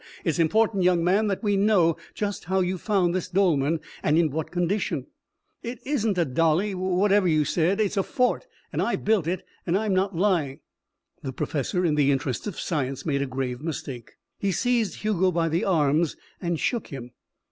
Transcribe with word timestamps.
It's 0.23 0.39
important, 0.39 0.81
young 0.81 1.03
man, 1.03 1.27
that 1.27 1.43
we 1.43 1.55
know 1.55 1.95
just 2.15 2.45
how 2.45 2.59
you 2.61 2.79
found 2.79 3.13
this 3.13 3.29
dolmen 3.29 3.79
and 4.01 4.17
in 4.17 4.31
what 4.31 4.49
condition." 4.49 5.05
"It 5.61 5.77
isn't 5.85 6.17
a 6.17 6.25
dolly 6.25 6.73
whatever 6.73 7.27
you 7.27 7.45
said 7.45 7.79
it's 7.79 7.97
a 7.97 8.01
fort 8.01 8.47
and 8.73 8.81
I 8.81 8.95
built 8.95 9.27
it 9.27 9.45
and 9.67 9.77
I'm 9.77 9.93
not 9.93 10.15
lying." 10.15 10.61
The 11.21 11.31
professor, 11.33 11.85
in 11.85 11.93
the 11.93 12.11
interests 12.11 12.47
of 12.47 12.59
science, 12.59 13.05
made 13.05 13.21
a 13.21 13.27
grave 13.27 13.61
mistake. 13.61 14.13
He 14.39 14.51
seized 14.51 15.01
Hugo 15.03 15.31
by 15.31 15.49
the 15.49 15.63
arms 15.65 16.15
and 16.41 16.59
shook 16.59 16.87
him. 16.87 17.11